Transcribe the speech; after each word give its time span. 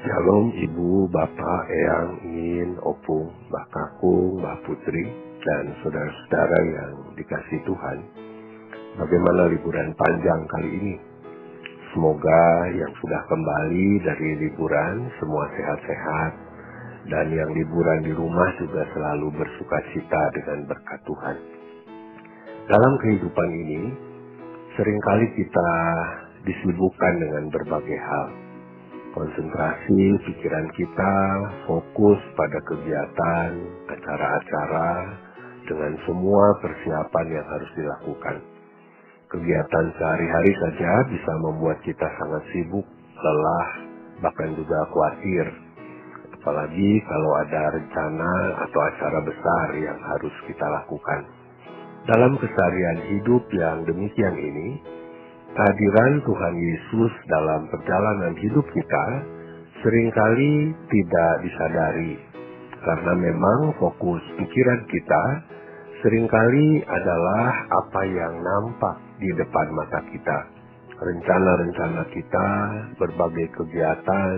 Shalom 0.00 0.48
Ibu, 0.56 1.12
Bapak, 1.12 1.68
Eyang, 1.68 2.24
Ingin, 2.24 2.72
Opung, 2.80 3.28
Mbak 3.52 3.66
Kakung, 3.68 4.40
Mbak 4.40 4.64
Putri, 4.64 5.04
dan 5.44 5.76
saudara-saudara 5.84 6.58
yang 6.72 6.92
dikasih 7.20 7.60
Tuhan. 7.68 7.98
Bagaimana 8.96 9.52
liburan 9.52 9.92
panjang 10.00 10.40
kali 10.48 10.70
ini? 10.72 10.94
Semoga 11.92 12.40
yang 12.72 12.88
sudah 12.96 13.22
kembali 13.28 13.88
dari 14.00 14.28
liburan 14.40 15.04
semua 15.20 15.44
sehat-sehat 15.52 16.32
dan 17.12 17.36
yang 17.36 17.52
liburan 17.52 18.00
di 18.00 18.16
rumah 18.16 18.56
juga 18.56 18.88
selalu 18.96 19.36
bersuka 19.36 19.84
cita 19.92 20.22
dengan 20.32 20.64
berkat 20.64 21.00
Tuhan. 21.04 21.36
Dalam 22.72 22.92
kehidupan 23.04 23.48
ini, 23.52 23.92
sering 24.80 24.96
kali 25.04 25.28
kita 25.36 25.70
disibukkan 26.48 27.12
dengan 27.20 27.52
berbagai 27.52 28.00
hal. 28.00 28.49
Konsentrasi 29.10 30.22
pikiran 30.22 30.70
kita 30.78 31.14
fokus 31.66 32.20
pada 32.38 32.62
kegiatan, 32.62 33.50
acara-acara, 33.90 34.90
dengan 35.66 35.98
semua 36.06 36.54
persiapan 36.62 37.26
yang 37.34 37.46
harus 37.50 37.70
dilakukan. 37.74 38.38
Kegiatan 39.34 39.86
sehari-hari 39.98 40.52
saja 40.62 40.92
bisa 41.10 41.32
membuat 41.42 41.82
kita 41.82 42.06
sangat 42.22 42.54
sibuk, 42.54 42.86
lelah, 43.18 43.68
bahkan 44.22 44.54
juga 44.54 44.78
khawatir. 44.94 45.58
Apalagi 46.38 47.02
kalau 47.02 47.32
ada 47.42 47.62
rencana 47.82 48.32
atau 48.62 48.80
acara 48.94 49.26
besar 49.26 49.66
yang 49.74 49.98
harus 50.06 50.34
kita 50.46 50.66
lakukan. 50.70 51.26
Dalam 52.06 52.38
keseharian 52.38 52.98
hidup 53.10 53.42
yang 53.58 53.82
demikian 53.90 54.38
ini, 54.38 54.99
kehadiran 55.50 56.22
Tuhan 56.22 56.54
Yesus 56.56 57.12
dalam 57.26 57.66
perjalanan 57.68 58.34
hidup 58.38 58.66
kita 58.70 59.04
sering 59.82 60.08
kali 60.14 60.72
tidak 60.92 61.32
disadari. 61.42 62.14
Karena 62.80 63.12
memang 63.12 63.76
fokus 63.76 64.24
pikiran 64.40 64.80
kita 64.88 65.24
sering 66.00 66.24
kali 66.32 66.80
adalah 66.88 67.52
apa 67.68 68.02
yang 68.08 68.34
nampak 68.40 68.96
di 69.20 69.28
depan 69.36 69.66
mata 69.76 70.00
kita. 70.08 70.38
Rencana-rencana 71.00 72.02
kita, 72.12 72.48
berbagai 73.00 73.52
kegiatan, 73.56 74.36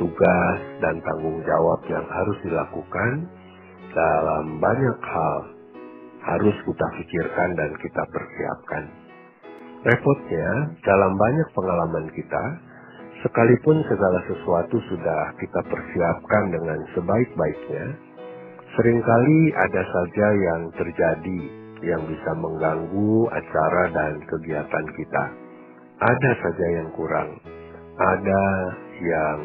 tugas, 0.00 0.60
dan 0.84 1.00
tanggung 1.00 1.40
jawab 1.44 1.80
yang 1.88 2.04
harus 2.08 2.38
dilakukan 2.44 3.12
dalam 3.92 4.60
banyak 4.60 4.98
hal 5.00 5.38
harus 6.28 6.56
kita 6.60 6.86
pikirkan 7.00 7.56
dan 7.56 7.70
kita 7.80 8.02
persiapkan. 8.12 9.07
Repotnya, 9.78 10.74
dalam 10.82 11.14
banyak 11.14 11.48
pengalaman 11.54 12.10
kita, 12.10 12.44
sekalipun 13.22 13.78
segala 13.86 14.18
sesuatu 14.26 14.74
sudah 14.90 15.30
kita 15.38 15.60
persiapkan 15.70 16.50
dengan 16.50 16.82
sebaik-baiknya, 16.98 17.86
sering 18.74 18.98
kali 18.98 19.40
ada 19.54 19.82
saja 19.86 20.26
yang 20.34 20.62
terjadi 20.74 21.42
yang 21.86 22.02
bisa 22.10 22.30
mengganggu 22.34 23.30
acara 23.30 23.84
dan 23.94 24.18
kegiatan 24.26 24.86
kita. 24.98 25.24
Ada 26.02 26.30
saja 26.42 26.66
yang 26.82 26.90
kurang, 26.98 27.38
ada 28.02 28.44
yang 28.98 29.38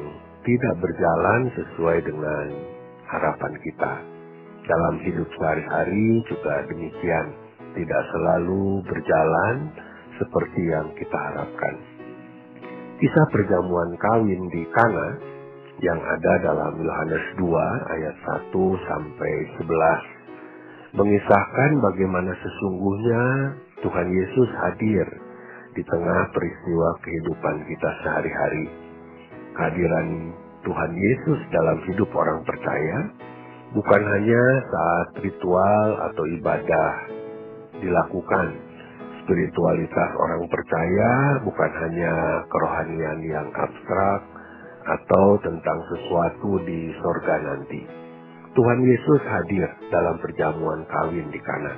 tidak 0.50 0.76
berjalan 0.81 1.42
sesuai 1.54 2.09
dengan 2.09 2.45
harapan 3.06 3.54
kita. 3.61 3.94
Dalam 4.66 4.95
hidup 5.06 5.30
sehari-hari 5.38 6.26
juga 6.26 6.66
demikian, 6.73 7.28
tidak 7.78 8.02
selalu 8.17 8.81
berjalan 8.89 9.70
seperti 10.19 10.61
yang 10.69 10.88
kita 10.97 11.17
harapkan. 11.17 11.75
Kisah 13.00 13.28
perjamuan 13.33 13.95
kawin 14.00 14.42
di 14.53 14.64
Kana 14.72 15.08
yang 15.81 16.00
ada 16.00 16.33
dalam 16.45 16.80
Yohanes 16.80 17.25
2 17.42 17.95
ayat 17.97 18.16
1 18.53 18.88
sampai 18.88 19.33
11 19.59 20.23
mengisahkan 20.94 21.72
bagaimana 21.81 22.31
sesungguhnya 22.38 23.23
Tuhan 23.82 24.08
Yesus 24.14 24.49
hadir 24.61 25.08
di 25.73 25.82
tengah 25.82 26.30
peristiwa 26.30 26.89
kehidupan 27.02 27.55
kita 27.65 27.89
sehari-hari. 28.05 28.65
Kehadiran 29.58 30.08
Tuhan 30.61 30.92
Yesus 30.93 31.39
dalam 31.49 31.82
hidup 31.89 32.09
orang 32.14 32.45
percaya 32.45 33.09
bukan 33.73 34.02
hanya 34.05 34.43
saat 34.70 35.08
ritual 35.26 35.89
atau 36.14 36.23
ibadah 36.39 36.92
dilakukan. 37.82 38.48
Spiritualitas 39.23 40.11
orang 40.20 40.44
percaya 40.52 41.11
bukan 41.48 41.72
hanya 41.80 42.14
kerohanian 42.52 43.20
yang 43.23 43.48
abstrak 43.56 44.22
atau 44.84 45.39
tentang 45.39 45.80
sesuatu 45.95 46.60
di 46.67 46.92
sorga 47.00 47.39
nanti. 47.39 47.82
Tuhan 48.52 48.80
Yesus 48.83 49.22
hadir 49.23 49.66
dalam 49.89 50.20
perjamuan 50.20 50.83
kawin 50.92 51.32
di 51.32 51.39
Kana. 51.39 51.73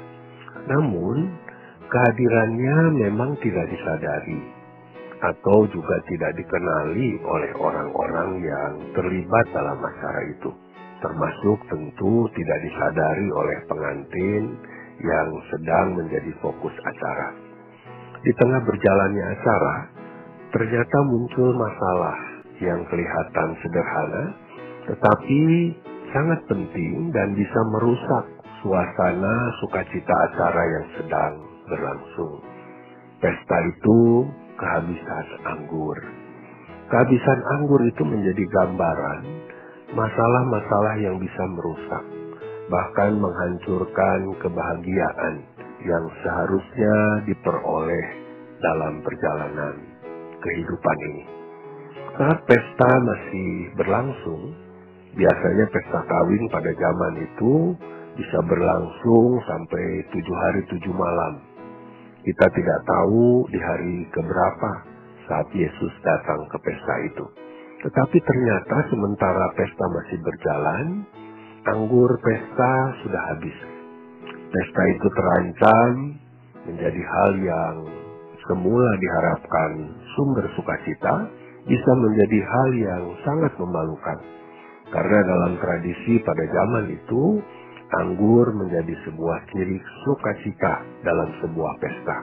Namun, 0.74 1.30
kehadirannya 1.86 2.78
memang 3.06 3.38
tidak 3.40 3.70
disadari 3.70 4.42
atau 5.22 5.70
juga 5.70 5.96
tidak 6.12 6.34
dikenali 6.36 7.22
oleh 7.24 7.52
orang-orang 7.62 8.30
yang 8.42 8.74
terlibat 8.98 9.46
dalam 9.54 9.80
acara 9.80 10.22
itu 10.34 10.52
termasuk 11.06 11.60
tentu 11.70 12.26
tidak 12.34 12.60
disadari 12.66 13.28
oleh 13.30 13.58
pengantin 13.70 14.44
yang 15.02 15.30
sedang 15.52 15.88
menjadi 16.00 16.32
fokus 16.40 16.76
acara. 16.84 17.30
Di 18.24 18.32
tengah 18.40 18.62
berjalannya 18.64 19.26
acara, 19.38 19.76
ternyata 20.56 20.98
muncul 21.06 21.50
masalah 21.56 22.18
yang 22.64 22.82
kelihatan 22.88 23.50
sederhana, 23.60 24.24
tetapi 24.88 25.42
sangat 26.16 26.40
penting 26.48 27.12
dan 27.12 27.36
bisa 27.36 27.60
merusak 27.76 28.26
suasana 28.64 29.36
sukacita 29.62 30.16
acara 30.32 30.64
yang 30.64 30.86
sedang 30.98 31.34
berlangsung. 31.68 32.36
Pesta 33.20 33.58
itu 33.68 34.00
kehabisan 34.56 35.26
anggur. 35.44 35.98
Kehabisan 36.88 37.40
anggur 37.60 37.82
itu 37.84 38.04
menjadi 38.06 38.44
gambaran 38.46 39.22
masalah-masalah 39.96 40.96
yang 41.02 41.18
bisa 41.18 41.44
merusak, 41.56 42.04
bahkan 42.70 43.22
menghancurkan 43.22 44.20
kebahagiaan 44.42 45.36
yang 45.86 46.06
seharusnya 46.26 46.96
diperoleh 47.30 48.08
dalam 48.62 49.06
perjalanan 49.06 49.76
kehidupan 50.42 50.98
ini. 51.14 51.24
Saat 52.16 52.40
pesta 52.48 52.92
masih 53.04 53.52
berlangsung, 53.76 54.44
biasanya 55.14 55.66
pesta 55.70 56.00
kawin 56.08 56.44
pada 56.50 56.72
zaman 56.72 57.14
itu 57.22 57.54
bisa 58.16 58.40
berlangsung 58.48 59.44
sampai 59.44 59.86
tujuh 60.16 60.36
hari 60.48 60.62
tujuh 60.72 60.94
malam. 60.96 61.44
Kita 62.24 62.48
tidak 62.50 62.80
tahu 62.88 63.46
di 63.54 63.60
hari 63.62 63.98
keberapa 64.10 64.72
saat 65.30 65.46
Yesus 65.54 65.94
datang 66.02 66.42
ke 66.50 66.58
pesta 66.64 66.96
itu. 67.06 67.26
Tetapi 67.86 68.18
ternyata 68.18 68.76
sementara 68.90 69.46
pesta 69.54 69.86
masih 69.92 70.18
berjalan, 70.26 70.86
anggur 71.66 72.12
pesta 72.22 72.74
sudah 73.02 73.22
habis. 73.34 73.58
Pesta 74.54 74.84
itu 74.94 75.08
terancam 75.10 75.92
menjadi 76.70 77.02
hal 77.02 77.32
yang 77.42 77.76
semula 78.46 78.92
diharapkan 79.02 79.72
sumber 80.14 80.46
sukacita 80.54 81.26
bisa 81.66 81.92
menjadi 81.98 82.40
hal 82.46 82.70
yang 82.78 83.04
sangat 83.26 83.54
memalukan. 83.58 84.20
Karena 84.94 85.20
dalam 85.26 85.58
tradisi 85.58 86.22
pada 86.22 86.46
zaman 86.46 86.94
itu, 86.94 87.42
anggur 88.06 88.54
menjadi 88.54 88.94
sebuah 89.10 89.50
ciri 89.50 89.82
sukacita 90.06 90.86
dalam 91.02 91.34
sebuah 91.42 91.74
pesta. 91.82 92.18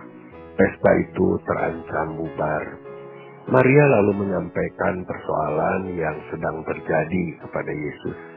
Pesta 0.55 0.91
itu 1.03 1.27
terancam 1.43 2.09
bubar 2.23 2.93
Maria 3.51 3.85
lalu 3.99 4.23
menyampaikan 4.23 5.03
persoalan 5.03 5.99
yang 5.99 6.15
sedang 6.31 6.63
terjadi 6.63 7.43
kepada 7.43 7.75
Yesus. 7.75 8.32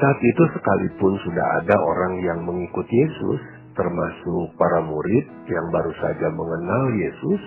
Saat 0.00 0.18
itu 0.24 0.44
sekalipun 0.56 1.12
sudah 1.28 1.46
ada 1.60 1.76
orang 1.76 2.24
yang 2.24 2.40
mengikut 2.40 2.88
Yesus, 2.88 3.40
termasuk 3.76 4.56
para 4.56 4.80
murid 4.80 5.28
yang 5.44 5.66
baru 5.68 5.92
saja 6.00 6.32
mengenal 6.32 6.84
Yesus, 6.96 7.42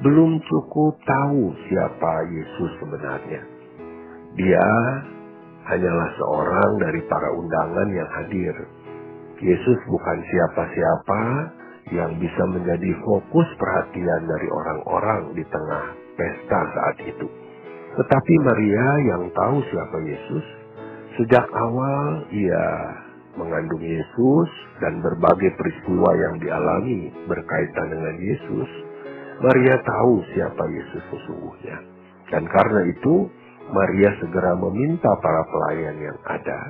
belum 0.00 0.40
cukup 0.48 0.96
tahu 1.04 1.52
siapa 1.68 2.12
Yesus 2.32 2.70
sebenarnya. 2.80 3.42
Dia 4.32 4.68
hanyalah 5.68 6.10
seorang 6.16 6.70
dari 6.80 7.00
para 7.04 7.28
undangan 7.36 7.88
yang 7.92 8.10
hadir. 8.16 8.54
Yesus 9.44 9.78
bukan 9.84 10.18
siapa-siapa, 10.24 11.20
yang 11.92 12.16
bisa 12.16 12.42
menjadi 12.48 12.96
fokus 13.04 13.44
perhatian 13.60 14.24
dari 14.24 14.48
orang-orang 14.48 15.36
di 15.36 15.44
tengah 15.52 15.84
pesta 16.16 16.60
saat 16.72 16.96
itu. 17.04 17.28
Tetapi 18.00 18.34
Maria 18.40 18.88
yang 19.04 19.28
tahu 19.36 19.60
siapa 19.68 20.00
Yesus, 20.00 20.63
sejak 21.18 21.46
awal 21.54 22.26
ia 22.34 22.66
mengandung 23.34 23.82
Yesus 23.82 24.50
dan 24.78 25.02
berbagai 25.02 25.54
peristiwa 25.58 26.10
yang 26.18 26.34
dialami 26.38 27.10
berkaitan 27.26 27.86
dengan 27.90 28.16
Yesus, 28.18 28.70
Maria 29.42 29.76
tahu 29.82 30.22
siapa 30.34 30.64
Yesus 30.70 31.02
sesungguhnya. 31.10 31.76
Dan 32.30 32.46
karena 32.46 32.80
itu, 32.90 33.30
Maria 33.70 34.10
segera 34.22 34.54
meminta 34.58 35.10
para 35.18 35.42
pelayan 35.50 35.96
yang 35.98 36.18
ada 36.26 36.60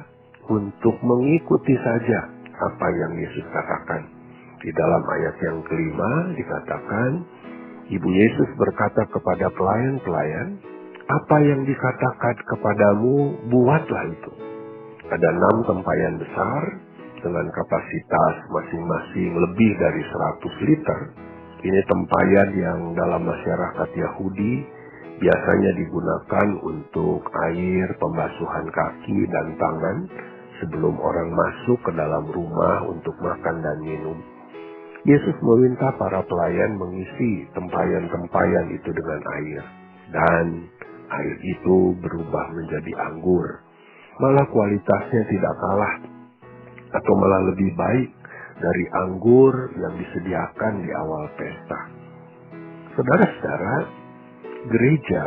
untuk 0.49 0.97
mengikuti 1.05 1.75
saja 1.81 2.29
apa 2.55 2.87
yang 2.93 3.13
Yesus 3.21 3.45
katakan. 3.53 4.03
Di 4.65 4.73
dalam 4.73 5.03
ayat 5.05 5.37
yang 5.45 5.61
kelima 5.69 6.33
dikatakan, 6.33 7.11
Ibu 7.85 8.09
Yesus 8.09 8.49
berkata 8.57 9.05
kepada 9.13 9.53
pelayan-pelayan, 9.53 10.57
apa 11.05 11.37
yang 11.45 11.69
dikatakan 11.69 12.37
kepadamu, 12.49 13.37
buatlah 13.53 14.05
itu. 14.09 14.33
Ada 15.05 15.29
enam 15.37 15.57
tempayan 15.69 16.17
besar 16.17 16.63
dengan 17.21 17.47
kapasitas 17.53 18.35
masing-masing 18.49 19.33
lebih 19.37 19.71
dari 19.77 20.01
100 20.01 20.69
liter. 20.69 21.01
Ini 21.65 21.81
tempayan 21.89 22.51
yang 22.57 22.81
dalam 22.97 23.25
masyarakat 23.25 23.89
Yahudi 23.97 24.65
biasanya 25.21 25.73
digunakan 25.77 26.49
untuk 26.65 27.21
air 27.53 27.87
pembasuhan 28.01 28.67
kaki 28.73 29.19
dan 29.29 29.47
tangan 29.61 29.99
sebelum 30.61 30.97
orang 31.01 31.29
masuk 31.37 31.79
ke 31.85 31.93
dalam 31.93 32.25
rumah 32.33 32.81
untuk 32.89 33.13
makan 33.21 33.61
dan 33.61 33.79
minum. 33.85 34.19
Yesus 35.05 35.37
meminta 35.45 35.93
para 36.01 36.25
pelayan 36.25 36.81
mengisi 36.81 37.45
tempayan-tempayan 37.53 38.73
itu 38.73 38.89
dengan 38.89 39.21
air. 39.37 39.63
Dan 40.09 40.47
air 41.23 41.37
itu 41.43 41.95
berubah 42.01 42.47
menjadi 42.55 42.93
anggur. 43.11 43.63
Malah 44.19 44.47
kualitasnya 44.51 45.23
tidak 45.27 45.55
kalah 45.59 45.95
atau 46.95 47.13
malah 47.19 47.43
lebih 47.51 47.71
baik 47.75 48.11
dari 48.63 48.85
anggur 48.95 49.75
yang 49.75 49.95
disediakan 49.99 50.75
di 50.87 50.91
awal 50.95 51.25
pesta. 51.35 51.81
Saudara-saudara, 52.95 53.75
gereja 54.71 55.25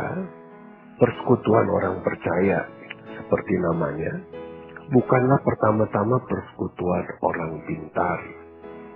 persekutuan 0.96 1.68
orang 1.68 2.00
percaya 2.00 2.64
seperti 3.20 3.54
namanya 3.60 4.12
bukanlah 4.88 5.38
pertama-tama 5.44 6.16
persekutuan 6.24 7.04
orang 7.20 7.52
pintar. 7.68 8.20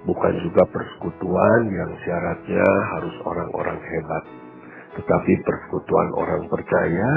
Bukan 0.02 0.34
juga 0.42 0.66
persekutuan 0.66 1.60
yang 1.70 1.92
syaratnya 2.02 2.68
harus 2.96 3.16
orang-orang 3.22 3.78
hebat. 3.78 4.24
Tetapi 4.92 5.32
persekutuan 5.44 6.08
orang 6.16 6.42
percaya 6.52 7.10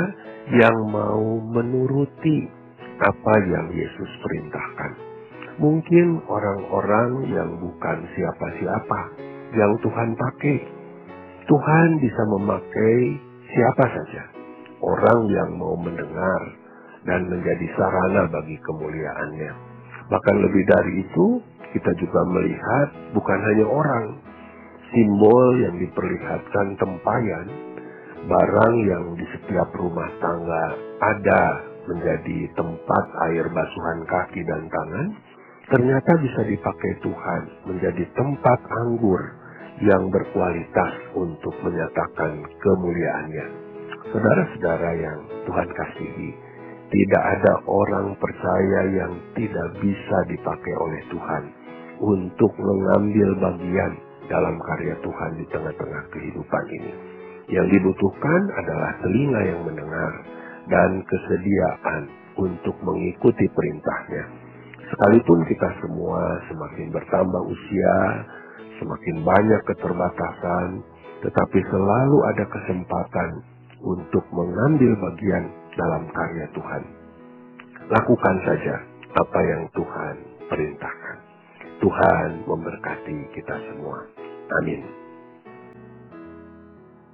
yang 0.56 0.77
mau 0.92 1.39
menuruti 1.44 2.48
apa 3.01 3.33
yang 3.51 3.68
Yesus 3.75 4.12
perintahkan. 4.24 4.92
Mungkin 5.60 6.24
orang-orang 6.27 7.31
yang 7.31 7.50
bukan 7.60 7.98
siapa-siapa 8.16 9.00
yang 9.56 9.72
Tuhan 9.83 10.10
pakai. 10.16 10.60
Tuhan 11.48 11.89
bisa 12.00 12.22
memakai 12.39 12.98
siapa 13.51 13.86
saja. 13.92 14.24
Orang 14.83 15.31
yang 15.31 15.56
mau 15.56 15.75
mendengar, 15.80 16.42
dan 17.06 17.30
menjadi 17.30 17.66
sarana 17.77 18.27
bagi 18.27 18.57
kemuliaannya. 18.66 19.51
Bahkan 20.10 20.36
lebih 20.42 20.63
dari 20.66 20.94
itu, 21.06 21.25
kita 21.74 21.92
juga 22.01 22.22
melihat 22.33 22.88
bukan 23.13 23.39
hanya 23.39 23.66
orang, 23.69 24.06
simbol 24.96 25.60
yang 25.60 25.76
diperlihatkan 25.76 26.68
tempayan, 26.80 27.48
barang 28.32 28.76
yang 28.88 29.06
di 29.20 29.26
setiap 29.36 29.68
rumah 29.76 30.08
tangga 30.24 30.66
ada 31.04 31.44
menjadi 31.86 32.50
tempat 32.56 33.06
air 33.30 33.46
basuhan 33.52 34.00
kaki 34.08 34.42
dan 34.48 34.64
tangan, 34.72 35.08
ternyata 35.70 36.12
bisa 36.24 36.42
dipakai 36.48 36.92
Tuhan 37.04 37.42
menjadi 37.68 38.04
tempat 38.16 38.60
anggur 38.88 39.22
yang 39.84 40.08
berkualitas 40.08 40.94
untuk 41.20 41.54
menyatakan 41.60 42.40
kemuliaannya. 42.64 43.48
Saudara-saudara 44.16 44.92
yang 44.96 45.20
Tuhan 45.44 45.70
kasihi, 45.76 46.30
tidak 46.88 47.24
ada 47.36 47.54
orang 47.68 48.16
percaya 48.16 48.82
yang 48.96 49.14
tidak 49.36 49.70
bisa 49.84 50.18
dipakai 50.32 50.74
oleh 50.80 51.02
Tuhan 51.12 51.44
untuk 52.00 52.54
mengambil 52.56 53.30
bagian 53.42 54.05
dalam 54.30 54.56
karya 54.62 54.95
Tuhan 55.01 55.31
di 55.38 55.45
tengah-tengah 55.50 56.04
kehidupan 56.13 56.66
ini. 56.72 56.94
Yang 57.45 57.77
dibutuhkan 57.77 58.42
adalah 58.57 58.92
telinga 59.06 59.42
yang 59.45 59.62
mendengar 59.66 60.13
dan 60.66 60.92
kesediaan 61.06 62.10
untuk 62.42 62.75
mengikuti 62.81 63.45
perintahnya. 63.54 64.24
Sekalipun 64.86 65.45
kita 65.50 65.69
semua 65.81 66.42
semakin 66.50 66.88
bertambah 66.94 67.42
usia, 67.50 67.98
semakin 68.81 69.16
banyak 69.22 69.62
keterbatasan, 69.66 70.81
tetapi 71.25 71.60
selalu 71.69 72.18
ada 72.33 72.45
kesempatan 72.50 73.30
untuk 73.81 74.25
mengambil 74.33 74.94
bagian 75.10 75.45
dalam 75.77 76.04
karya 76.10 76.45
Tuhan. 76.54 76.83
Lakukan 77.86 78.36
saja 78.45 78.75
apa 79.13 79.39
yang 79.45 79.63
Tuhan 79.77 80.16
perintahkan. 80.50 81.05
Tuhan 81.83 82.48
memberkati 82.48 83.18
kita 83.36 83.56
semua. 83.72 84.07
Amin. 84.62 85.05